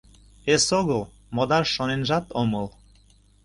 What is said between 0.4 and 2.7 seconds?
—Эсогыл модаш шоненжат омыл.